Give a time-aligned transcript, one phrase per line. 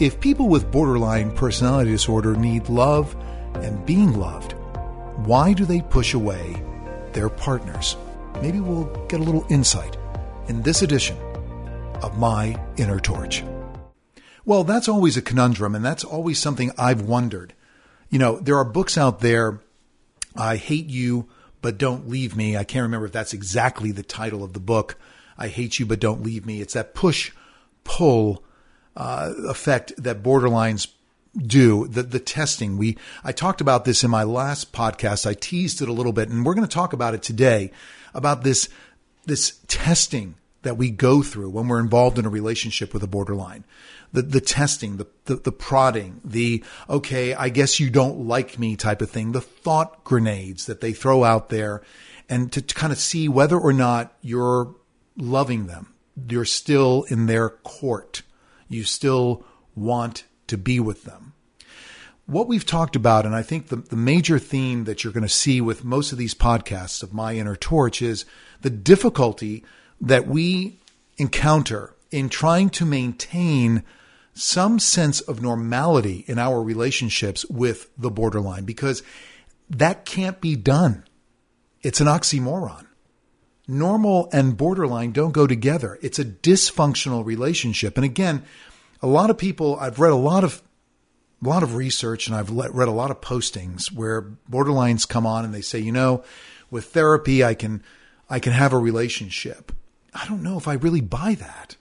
[0.00, 3.16] If people with borderline personality disorder need love
[3.54, 4.52] and being loved,
[5.26, 6.62] why do they push away
[7.14, 7.96] their partners?
[8.40, 9.96] Maybe we'll get a little insight
[10.46, 11.16] in this edition
[12.00, 13.42] of My Inner Torch.
[14.44, 17.52] Well, that's always a conundrum, and that's always something I've wondered.
[18.08, 19.58] You know, there are books out there,
[20.36, 21.28] I Hate You,
[21.60, 22.56] but Don't Leave Me.
[22.56, 24.96] I can't remember if that's exactly the title of the book.
[25.36, 26.60] I Hate You, but Don't Leave Me.
[26.60, 27.32] It's that push
[27.82, 28.44] pull
[28.98, 30.88] uh, effect that borderlines
[31.36, 32.76] do the the testing.
[32.76, 35.24] We I talked about this in my last podcast.
[35.24, 37.70] I teased it a little bit and we're going to talk about it today
[38.12, 38.68] about this
[39.24, 43.64] this testing that we go through when we're involved in a relationship with a borderline.
[44.12, 48.74] The the testing the, the the prodding the okay I guess you don't like me
[48.74, 51.82] type of thing the thought grenades that they throw out there
[52.28, 54.74] and to, to kind of see whether or not you're
[55.16, 55.94] loving them
[56.28, 58.22] you're still in their court
[58.68, 61.34] you still want to be with them.
[62.26, 65.28] What we've talked about, and I think the, the major theme that you're going to
[65.30, 68.26] see with most of these podcasts of My Inner Torch is
[68.60, 69.64] the difficulty
[70.00, 70.78] that we
[71.16, 73.82] encounter in trying to maintain
[74.34, 79.02] some sense of normality in our relationships with the borderline because
[79.70, 81.04] that can't be done.
[81.82, 82.87] It's an oxymoron.
[83.68, 85.98] Normal and borderline don't go together.
[86.00, 87.96] It's a dysfunctional relationship.
[87.96, 88.42] And again,
[89.02, 90.62] a lot of people, I've read a lot of
[91.44, 95.44] a lot of research and I've read a lot of postings where borderlines come on
[95.44, 96.24] and they say, you know,
[96.70, 97.82] with therapy, I can,
[98.28, 99.70] I can have a relationship.
[100.12, 101.76] I don't know if I really buy that.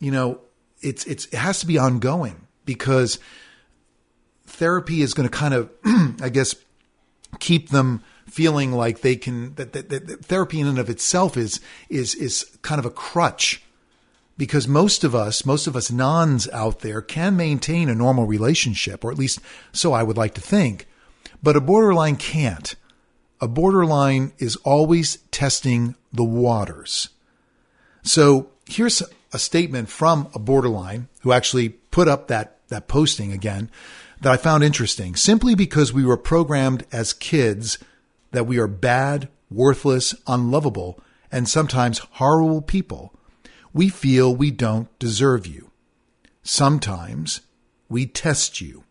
[0.00, 0.40] You know,
[0.80, 3.20] it's, it's, it has to be ongoing because
[4.46, 5.70] therapy is going to kind of,
[6.20, 6.54] I guess,
[7.38, 11.60] keep them feeling like they can, that, that, that therapy in and of itself is,
[11.88, 13.62] is, is kind of a crutch
[14.38, 19.04] because most of us, most of us nons out there can maintain a normal relationship,
[19.04, 19.40] or at least
[19.72, 20.86] so I would like to think,
[21.42, 22.74] but a borderline can't.
[23.40, 27.10] A borderline is always testing the waters.
[28.02, 29.02] So here's
[29.32, 33.70] a statement from a borderline who actually put up that, that posting again
[34.20, 35.16] that I found interesting.
[35.16, 37.78] Simply because we were programmed as kids
[38.32, 41.00] that we are bad, worthless, unlovable,
[41.30, 43.12] and sometimes horrible people
[43.76, 45.70] we feel we don't deserve you.
[46.42, 47.42] Sometimes
[47.90, 48.84] we test you.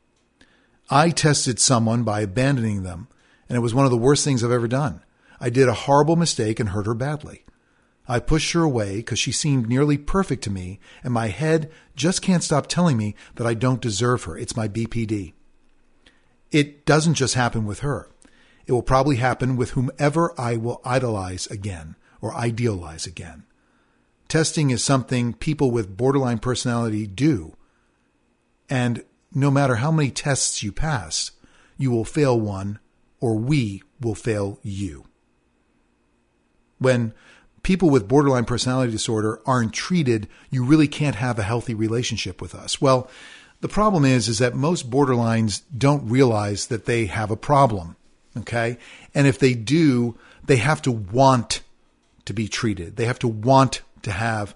[0.92, 3.08] I tested someone by abandoning them,
[3.50, 5.02] and it was one of the worst things I've ever done.
[5.40, 7.46] I did a horrible mistake and hurt her badly.
[8.08, 12.22] I pushed her away because she seemed nearly perfect to me, and my head just
[12.22, 14.38] can't stop telling me that I don't deserve her.
[14.38, 15.34] It's my BPD.
[16.52, 18.08] It doesn't just happen with her.
[18.68, 23.44] It will probably happen with whomever I will idolize again or idealize again.
[24.28, 27.56] Testing is something people with borderline personality do.
[28.70, 31.32] And no matter how many tests you pass,
[31.78, 32.80] you will fail one
[33.20, 35.06] or we will fail you.
[36.80, 37.14] When
[37.64, 42.56] people with borderline personality disorder aren't treated, you really can't have a healthy relationship with
[42.56, 42.82] us.
[42.82, 43.10] Well,
[43.62, 47.96] the problem is, is that most borderlines don't realize that they have a problem.
[48.38, 48.78] Okay.
[49.14, 51.62] And if they do, they have to want
[52.26, 52.98] to be treated.
[52.98, 54.56] They have to want to have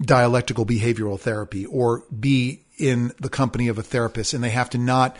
[0.00, 4.34] dialectical behavioral therapy or be in the company of a therapist.
[4.34, 5.16] And they have to not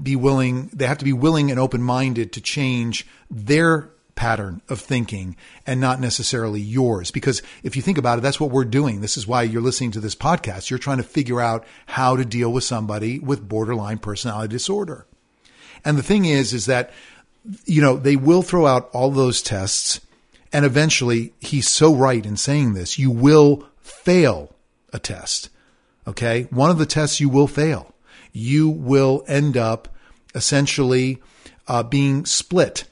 [0.00, 5.36] be willing they have to be willing and open-minded to change their pattern of thinking
[5.66, 7.10] and not necessarily yours.
[7.10, 9.00] Because if you think about it that's what we're doing.
[9.00, 10.68] This is why you're listening to this podcast.
[10.68, 15.06] You're trying to figure out how to deal with somebody with borderline personality disorder.
[15.84, 16.92] And the thing is is that
[17.64, 20.00] you know they will throw out all those tests
[20.56, 22.98] and eventually, he's so right in saying this.
[22.98, 24.54] You will fail
[24.90, 25.50] a test.
[26.06, 26.44] Okay.
[26.44, 27.94] One of the tests you will fail.
[28.32, 29.88] You will end up
[30.34, 31.20] essentially
[31.68, 32.84] uh, being split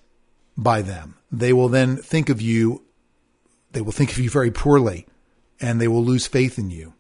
[0.56, 1.16] by them.
[1.32, 2.82] They will then think of you,
[3.72, 5.06] they will think of you very poorly
[5.59, 6.92] and they will lose faith in you.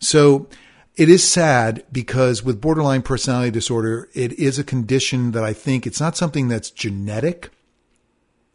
[0.00, 0.48] So
[0.96, 5.86] it is sad because with borderline personality disorder, it is a condition that I think
[5.86, 7.50] it's not something that's genetic.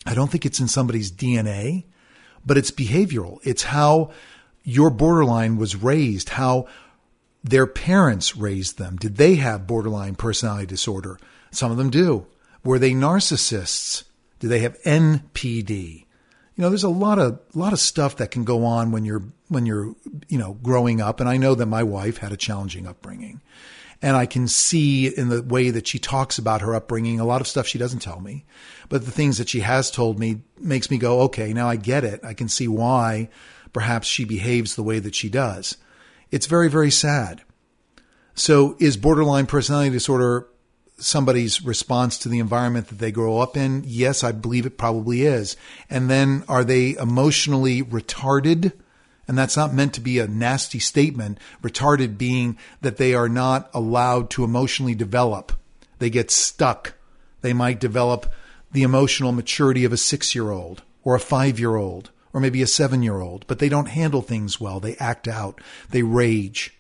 [0.06, 1.86] I don't think it's in somebody's DNA,
[2.46, 3.40] but it's behavioral.
[3.44, 4.12] It's how
[4.64, 6.68] your borderline was raised, how
[7.44, 8.96] their parents raised them.
[8.96, 11.20] Did they have borderline personality disorder?
[11.52, 12.26] Some of them do.
[12.64, 14.04] Were they narcissists?
[14.40, 16.06] Do they have NPD?
[16.60, 19.24] You know, there's a lot of lot of stuff that can go on when you're
[19.48, 19.96] when you're
[20.28, 23.40] you know growing up, and I know that my wife had a challenging upbringing,
[24.02, 27.40] and I can see in the way that she talks about her upbringing a lot
[27.40, 28.44] of stuff she doesn't tell me.
[28.90, 32.04] But the things that she has told me makes me go, okay, now I get
[32.04, 32.26] it.
[32.26, 33.30] I can see why
[33.72, 35.78] perhaps she behaves the way that she does.
[36.30, 37.42] It's very, very sad.
[38.36, 40.46] So is borderline personality disorder
[41.00, 43.84] somebody's response to the environment that they grow up in?
[43.86, 45.56] Yes, I believe it probably is.
[45.90, 48.74] And then are they emotionally retarded?
[49.28, 51.40] And that's not meant to be a nasty statement.
[51.62, 55.54] Retarded being that they are not allowed to emotionally develop.
[56.00, 56.94] They get stuck.
[57.42, 58.32] They might develop
[58.72, 62.62] the emotional maturity of a six year old or a five year old or maybe
[62.62, 64.80] a seven year old, but they don't handle things well.
[64.80, 65.62] They act out.
[65.90, 66.74] They rage.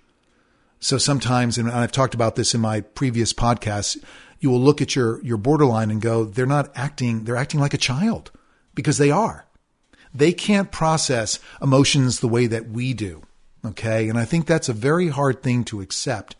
[0.79, 4.01] So sometimes, and I've talked about this in my previous podcasts,
[4.39, 7.73] you will look at your, your borderline and go, they're not acting, they're acting like
[7.73, 8.31] a child
[8.73, 9.45] because they are.
[10.13, 13.23] They can't process emotions the way that we do.
[13.65, 14.07] Okay.
[14.07, 16.35] And I think that's a very hard thing to accept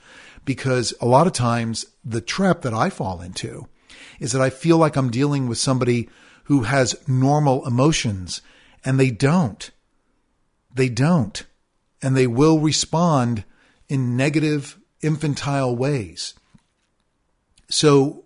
[0.45, 3.68] because a lot of times the trap that I fall into
[4.19, 6.09] is that I feel like I'm dealing with somebody
[6.45, 8.42] who has normal emotions
[8.85, 9.69] and they don't.
[10.74, 11.45] They don't.
[12.01, 13.44] And they will respond
[13.89, 16.36] in negative, infantile ways.
[17.69, 18.24] So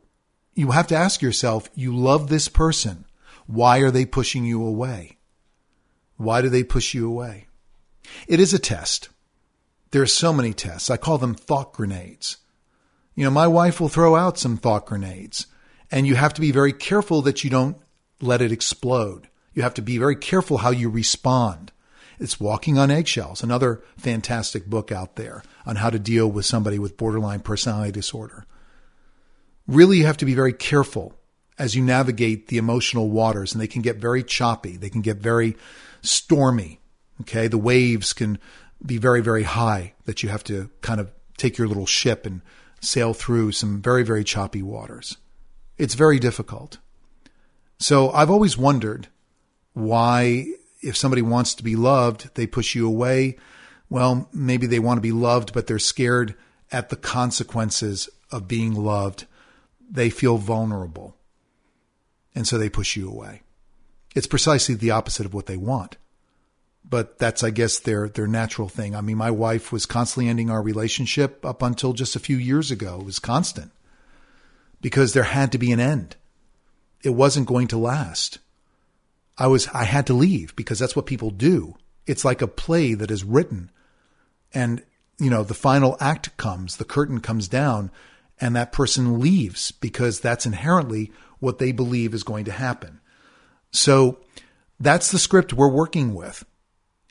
[0.53, 3.05] you have to ask yourself, you love this person.
[3.47, 5.17] Why are they pushing you away?
[6.17, 7.47] Why do they push you away?
[8.27, 9.09] It is a test.
[9.91, 10.89] There are so many tests.
[10.89, 12.37] I call them thought grenades.
[13.15, 15.47] You know, my wife will throw out some thought grenades,
[15.91, 17.77] and you have to be very careful that you don't
[18.21, 19.27] let it explode.
[19.53, 21.71] You have to be very careful how you respond.
[22.23, 26.79] It's Walking on Eggshells, another fantastic book out there on how to deal with somebody
[26.79, 28.45] with borderline personality disorder.
[29.67, 31.17] Really, you have to be very careful
[31.59, 34.77] as you navigate the emotional waters, and they can get very choppy.
[34.77, 35.57] They can get very
[36.01, 36.79] stormy.
[37.21, 37.49] Okay.
[37.49, 38.39] The waves can
[38.85, 42.41] be very, very high that you have to kind of take your little ship and
[42.79, 45.17] sail through some very, very choppy waters.
[45.77, 46.77] It's very difficult.
[47.79, 49.09] So I've always wondered
[49.73, 50.47] why
[50.83, 53.37] if somebody wants to be loved, they push you away.
[53.89, 56.35] Well, maybe they want to be loved, but they're scared
[56.71, 59.25] at the consequences of being loved.
[59.89, 61.15] They feel vulnerable.
[62.35, 63.43] And so they push you away.
[64.15, 65.97] It's precisely the opposite of what they want.
[66.87, 68.95] But that's, I guess, their, their natural thing.
[68.95, 72.71] I mean, my wife was constantly ending our relationship up until just a few years
[72.71, 72.99] ago.
[72.99, 73.71] It was constant
[74.81, 76.15] because there had to be an end.
[77.03, 78.39] It wasn't going to last.
[79.37, 81.75] I was, I had to leave because that's what people do.
[82.05, 83.71] It's like a play that is written
[84.53, 84.83] and,
[85.19, 87.91] you know, the final act comes, the curtain comes down
[88.39, 92.99] and that person leaves because that's inherently what they believe is going to happen.
[93.71, 94.19] So
[94.79, 96.45] that's the script we're working with.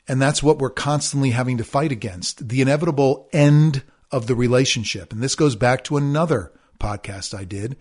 [0.07, 5.13] And that's what we're constantly having to fight against the inevitable end of the relationship.
[5.13, 7.77] And this goes back to another podcast I did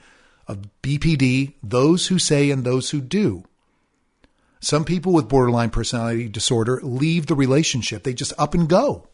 [0.47, 3.45] of BPD, those who say and those who do.
[4.63, 8.05] Some people with borderline personality disorder leave the relationship.
[8.05, 9.09] They just up and go.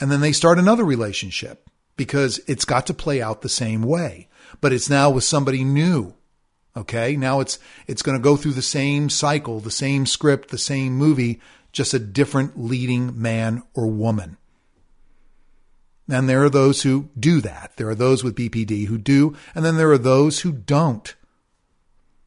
[0.00, 4.28] And then they start another relationship because it's got to play out the same way,
[4.60, 6.14] but it's now with somebody new.
[6.76, 7.16] Okay.
[7.16, 10.94] Now it's, it's going to go through the same cycle, the same script, the same
[10.94, 11.40] movie,
[11.70, 14.38] just a different leading man or woman.
[16.08, 17.72] And there are those who do that.
[17.76, 21.14] There are those with BPD who do, and then there are those who don't.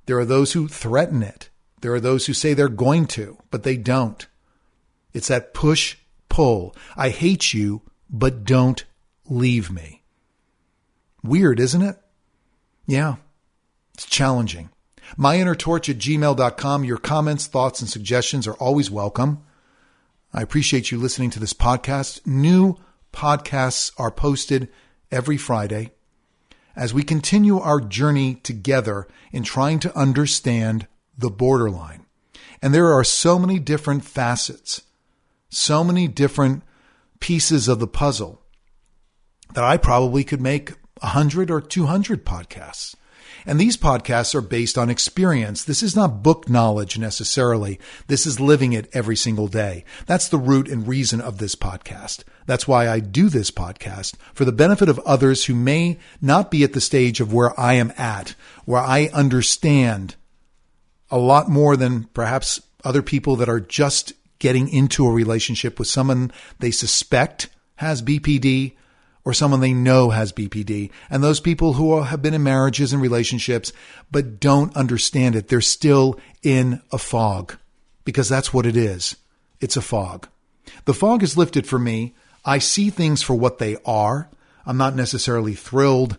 [0.05, 1.49] There are those who threaten it.
[1.81, 4.25] There are those who say they're going to, but they don't.
[5.13, 5.97] It's that push
[6.29, 6.75] pull.
[6.95, 8.83] I hate you, but don't
[9.27, 10.03] leave me.
[11.23, 11.97] Weird, isn't it?
[12.85, 13.15] Yeah,
[13.93, 14.69] it's challenging.
[15.17, 16.83] MyInnerTorch at gmail.com.
[16.83, 19.43] Your comments, thoughts, and suggestions are always welcome.
[20.33, 22.25] I appreciate you listening to this podcast.
[22.25, 22.77] New
[23.11, 24.69] podcasts are posted
[25.11, 25.91] every Friday
[26.75, 30.87] as we continue our journey together in trying to understand
[31.21, 32.05] the borderline.
[32.61, 34.81] And there are so many different facets,
[35.49, 36.63] so many different
[37.19, 38.41] pieces of the puzzle
[39.53, 42.95] that I probably could make 100 or 200 podcasts.
[43.45, 45.63] And these podcasts are based on experience.
[45.63, 47.79] This is not book knowledge necessarily.
[48.05, 49.83] This is living it every single day.
[50.05, 52.23] That's the root and reason of this podcast.
[52.45, 56.63] That's why I do this podcast for the benefit of others who may not be
[56.63, 58.35] at the stage of where I am at,
[58.65, 60.15] where I understand
[61.11, 65.87] a lot more than perhaps other people that are just getting into a relationship with
[65.87, 68.73] someone they suspect has BPD
[69.23, 70.89] or someone they know has BPD.
[71.09, 73.71] And those people who have been in marriages and relationships
[74.11, 77.57] but don't understand it, they're still in a fog
[78.03, 79.15] because that's what it is.
[79.59, 80.27] It's a fog.
[80.85, 82.15] The fog is lifted for me.
[82.43, 84.29] I see things for what they are.
[84.65, 86.17] I'm not necessarily thrilled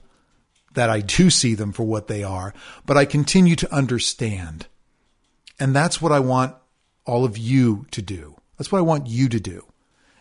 [0.75, 2.55] that I do see them for what they are,
[2.87, 4.67] but I continue to understand.
[5.63, 6.57] And that's what I want
[7.07, 8.35] all of you to do.
[8.59, 9.65] That's what I want you to do.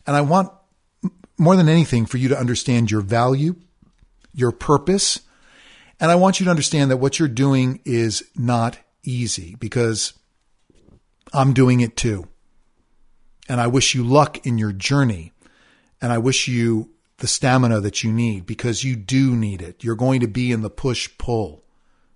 [0.06, 0.52] And I want
[1.36, 3.56] more than anything for you to understand your value,
[4.36, 5.22] your purpose.
[6.00, 10.14] And I want you to understand that what you're doing is not easy because
[11.34, 12.28] I'm doing it too.
[13.50, 15.32] And I wish you luck in your journey.
[16.04, 19.84] And I wish you the stamina that you need because you do need it.
[19.84, 21.64] You're going to be in the push pull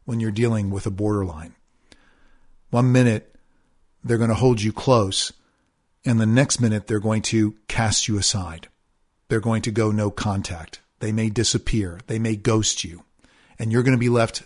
[0.03, 1.54] when you're dealing with a borderline.
[2.69, 3.35] One minute,
[4.03, 5.33] they're going to hold you close,
[6.03, 8.67] and the next minute, they're going to cast you aside.
[9.27, 10.81] They're going to go no contact.
[10.99, 11.99] They may disappear.
[12.07, 13.03] They may ghost you.
[13.57, 14.43] And you're going to be left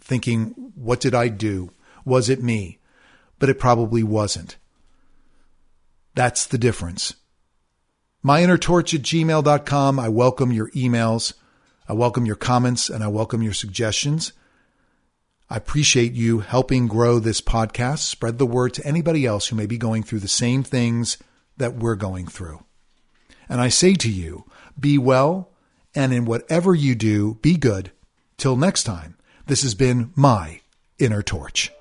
[0.00, 1.72] thinking, what did I do?
[2.04, 2.78] Was it me?
[3.38, 4.56] But it probably wasn't.
[6.14, 7.14] That's the difference
[8.24, 9.98] myinnertorch at gmail.com.
[9.98, 11.32] I welcome your emails.
[11.88, 14.32] I welcome your comments and I welcome your suggestions.
[15.52, 17.98] I appreciate you helping grow this podcast.
[17.98, 21.18] Spread the word to anybody else who may be going through the same things
[21.56, 22.64] that we're going through.
[23.48, 24.44] And I say to you,
[24.78, 25.50] be well,
[25.92, 27.90] and in whatever you do, be good.
[28.36, 29.16] Till next time,
[29.46, 30.60] this has been my
[31.00, 31.72] inner torch.